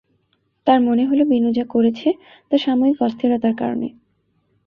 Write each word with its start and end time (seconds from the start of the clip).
তাঁর 0.67 0.79
মনে 0.81 1.03
হল 1.05 1.19
বিনুযা 1.23 1.65
করেছে, 1.65 2.09
তা 2.49 2.55
সাময়িক 2.57 2.97
অস্থিরতার 3.01 3.53
কারণে। 3.57 3.87